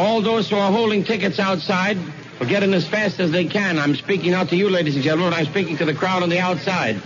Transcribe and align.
all 0.00 0.22
those 0.22 0.48
who 0.48 0.56
are 0.56 0.72
holding 0.72 1.04
tickets 1.04 1.38
outside 1.38 1.98
will 2.38 2.46
get 2.46 2.62
in 2.62 2.72
as 2.72 2.88
fast 2.88 3.20
as 3.20 3.30
they 3.30 3.44
can. 3.44 3.78
I'm 3.78 3.94
speaking 3.94 4.32
out 4.32 4.48
to 4.48 4.56
you, 4.56 4.70
ladies 4.70 4.94
and 4.94 5.04
gentlemen. 5.04 5.34
I'm 5.34 5.44
speaking 5.44 5.76
to 5.76 5.84
the 5.84 5.94
crowd 5.94 6.22
on 6.22 6.30
the 6.30 6.38
outside, 6.38 6.96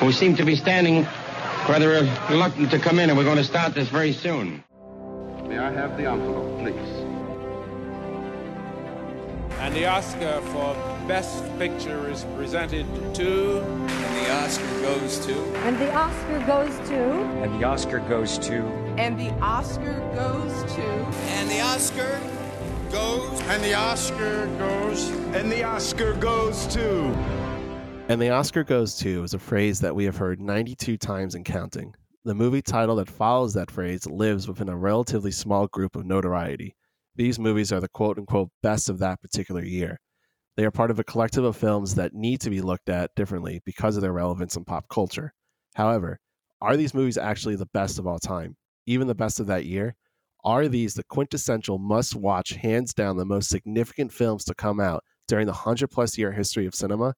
who 0.00 0.10
seem 0.10 0.34
to 0.36 0.44
be 0.44 0.56
standing 0.56 1.06
rather 1.68 1.90
reluctant 2.30 2.70
to 2.70 2.78
come 2.78 2.98
in, 2.98 3.10
and 3.10 3.18
we're 3.18 3.24
going 3.24 3.36
to 3.36 3.44
start 3.44 3.74
this 3.74 3.88
very 3.88 4.12
soon. 4.12 4.64
May 5.46 5.58
I 5.58 5.70
have 5.72 5.96
the 5.98 6.06
envelope, 6.06 6.58
please? 6.60 6.74
And 9.60 9.74
the 9.74 9.86
Oscar 9.86 10.40
for 10.52 10.74
Best 11.06 11.44
Picture 11.58 12.10
is 12.10 12.24
presented 12.36 12.86
to. 13.14 13.60
And 14.84 15.78
the 15.78 15.90
Oscar 15.94 16.46
goes 16.46 16.76
to. 16.90 16.94
And 16.94 17.54
the 17.54 17.64
Oscar 17.64 18.00
goes 18.00 18.38
to. 18.40 18.66
And 18.98 19.18
the 19.18 19.30
Oscar 19.40 19.98
goes 20.14 20.74
to. 20.74 20.82
And 20.82 21.50
the 21.50 21.60
Oscar 21.60 22.20
goes 22.92 23.42
to. 23.42 23.50
And 23.50 23.64
the 23.64 23.64
Oscar 23.64 23.64
goes. 23.64 23.64
And 23.64 23.64
the 23.64 23.74
Oscar 23.74 24.46
goes. 24.58 25.08
And 25.08 25.50
the 25.50 25.62
Oscar 25.64 26.12
goes 26.12 26.66
to. 26.66 27.04
And 28.10 28.20
the 28.20 28.28
Oscar 28.28 28.62
goes 28.62 28.94
to 28.96 29.22
is 29.24 29.32
a 29.32 29.38
phrase 29.38 29.80
that 29.80 29.96
we 29.96 30.04
have 30.04 30.18
heard 30.18 30.38
92 30.38 30.98
times 30.98 31.34
and 31.34 31.46
counting. 31.46 31.94
The 32.26 32.34
movie 32.34 32.60
title 32.60 32.96
that 32.96 33.08
follows 33.08 33.54
that 33.54 33.70
phrase 33.70 34.06
lives 34.06 34.46
within 34.46 34.68
a 34.68 34.76
relatively 34.76 35.30
small 35.30 35.66
group 35.68 35.96
of 35.96 36.04
notoriety. 36.04 36.76
These 37.16 37.38
movies 37.38 37.72
are 37.72 37.80
the 37.80 37.88
quote 37.88 38.18
unquote 38.18 38.50
best 38.62 38.90
of 38.90 38.98
that 38.98 39.22
particular 39.22 39.64
year. 39.64 39.98
They 40.56 40.64
are 40.64 40.70
part 40.70 40.90
of 40.90 40.98
a 40.98 41.04
collective 41.04 41.44
of 41.44 41.56
films 41.56 41.96
that 41.96 42.14
need 42.14 42.40
to 42.42 42.50
be 42.50 42.60
looked 42.60 42.88
at 42.88 43.14
differently 43.16 43.60
because 43.64 43.96
of 43.96 44.02
their 44.02 44.12
relevance 44.12 44.56
in 44.56 44.64
pop 44.64 44.88
culture. 44.88 45.32
However, 45.74 46.20
are 46.60 46.76
these 46.76 46.94
movies 46.94 47.18
actually 47.18 47.56
the 47.56 47.66
best 47.74 47.98
of 47.98 48.06
all 48.06 48.20
time? 48.20 48.56
Even 48.86 49.08
the 49.08 49.14
best 49.14 49.40
of 49.40 49.48
that 49.48 49.66
year? 49.66 49.96
Are 50.44 50.68
these 50.68 50.94
the 50.94 51.04
quintessential 51.04 51.78
must 51.78 52.14
watch, 52.14 52.50
hands 52.50 52.94
down, 52.94 53.16
the 53.16 53.24
most 53.24 53.48
significant 53.48 54.12
films 54.12 54.44
to 54.44 54.54
come 54.54 54.78
out 54.78 55.02
during 55.26 55.46
the 55.46 55.52
100 55.52 55.88
plus 55.88 56.16
year 56.16 56.30
history 56.30 56.66
of 56.66 56.74
cinema? 56.74 57.14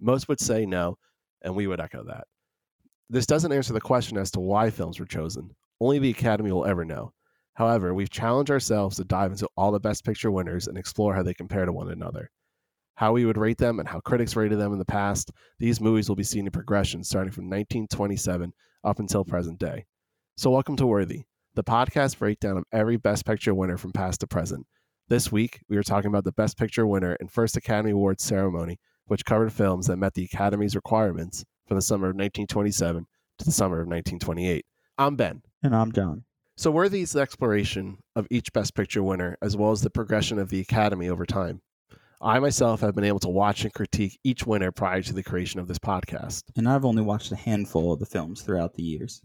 Most 0.00 0.26
would 0.28 0.40
say 0.40 0.66
no, 0.66 0.96
and 1.42 1.54
we 1.54 1.66
would 1.66 1.80
echo 1.80 2.02
that. 2.04 2.24
This 3.08 3.26
doesn't 3.26 3.52
answer 3.52 3.74
the 3.74 3.80
question 3.80 4.16
as 4.16 4.30
to 4.32 4.40
why 4.40 4.70
films 4.70 4.98
were 4.98 5.06
chosen. 5.06 5.50
Only 5.80 5.98
the 5.98 6.10
Academy 6.10 6.50
will 6.50 6.64
ever 6.64 6.84
know. 6.84 7.12
However, 7.54 7.92
we've 7.92 8.10
challenged 8.10 8.50
ourselves 8.50 8.96
to 8.96 9.04
dive 9.04 9.32
into 9.32 9.48
all 9.56 9.70
the 9.70 9.78
Best 9.78 10.04
Picture 10.04 10.30
winners 10.30 10.66
and 10.66 10.78
explore 10.78 11.14
how 11.14 11.22
they 11.22 11.34
compare 11.34 11.66
to 11.66 11.72
one 11.72 11.90
another. 11.90 12.30
How 12.94 13.12
we 13.12 13.24
would 13.24 13.38
rate 13.38 13.56
them 13.56 13.80
and 13.80 13.88
how 13.88 14.00
critics 14.00 14.36
rated 14.36 14.58
them 14.58 14.72
in 14.72 14.78
the 14.78 14.84
past, 14.84 15.30
these 15.58 15.80
movies 15.80 16.08
will 16.08 16.16
be 16.16 16.22
seen 16.22 16.46
in 16.46 16.52
progression 16.52 17.02
starting 17.02 17.32
from 17.32 17.46
1927 17.46 18.52
up 18.84 18.98
until 18.98 19.24
present 19.24 19.58
day. 19.58 19.86
So, 20.36 20.50
welcome 20.50 20.76
to 20.76 20.86
Worthy, 20.86 21.22
the 21.54 21.64
podcast 21.64 22.18
breakdown 22.18 22.58
of 22.58 22.64
every 22.70 22.98
Best 22.98 23.24
Picture 23.24 23.54
winner 23.54 23.78
from 23.78 23.92
past 23.92 24.20
to 24.20 24.26
present. 24.26 24.66
This 25.08 25.32
week, 25.32 25.60
we 25.70 25.78
are 25.78 25.82
talking 25.82 26.08
about 26.08 26.24
the 26.24 26.32
Best 26.32 26.58
Picture 26.58 26.86
winner 26.86 27.16
and 27.18 27.30
first 27.30 27.56
Academy 27.56 27.92
Awards 27.92 28.22
ceremony, 28.22 28.78
which 29.06 29.24
covered 29.24 29.54
films 29.54 29.86
that 29.86 29.96
met 29.96 30.12
the 30.12 30.24
Academy's 30.24 30.76
requirements 30.76 31.46
from 31.66 31.76
the 31.76 31.82
summer 31.82 32.08
of 32.08 32.16
1927 32.16 33.06
to 33.38 33.44
the 33.44 33.52
summer 33.52 33.76
of 33.76 33.86
1928. 33.86 34.66
I'm 34.98 35.16
Ben. 35.16 35.42
And 35.62 35.74
I'm 35.74 35.92
John. 35.92 36.24
So, 36.58 36.70
Worthy's 36.70 37.16
exploration 37.16 37.98
of 38.14 38.26
each 38.30 38.52
Best 38.52 38.74
Picture 38.74 39.02
winner, 39.02 39.38
as 39.40 39.56
well 39.56 39.70
as 39.70 39.80
the 39.80 39.90
progression 39.90 40.38
of 40.38 40.50
the 40.50 40.60
Academy 40.60 41.08
over 41.08 41.24
time. 41.24 41.62
I 42.24 42.38
myself 42.38 42.80
have 42.82 42.94
been 42.94 43.02
able 43.02 43.18
to 43.20 43.28
watch 43.28 43.64
and 43.64 43.74
critique 43.74 44.20
each 44.22 44.46
winner 44.46 44.70
prior 44.70 45.02
to 45.02 45.12
the 45.12 45.24
creation 45.24 45.58
of 45.58 45.66
this 45.66 45.80
podcast. 45.80 46.44
And 46.56 46.68
I've 46.68 46.84
only 46.84 47.02
watched 47.02 47.32
a 47.32 47.36
handful 47.36 47.92
of 47.92 47.98
the 47.98 48.06
films 48.06 48.42
throughout 48.42 48.74
the 48.74 48.84
years. 48.84 49.22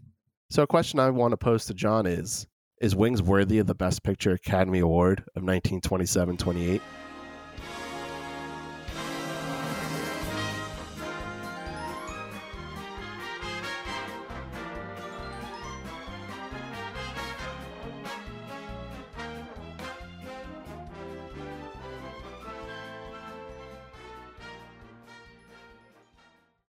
So, 0.50 0.64
a 0.64 0.66
question 0.66 0.98
I 0.98 1.10
want 1.10 1.30
to 1.30 1.36
pose 1.36 1.64
to 1.66 1.74
John 1.74 2.06
is 2.06 2.48
Is 2.80 2.96
Wings 2.96 3.22
worthy 3.22 3.60
of 3.60 3.68
the 3.68 3.74
Best 3.74 4.02
Picture 4.02 4.32
Academy 4.32 4.80
Award 4.80 5.20
of 5.36 5.44
1927 5.44 6.38
28? 6.38 6.82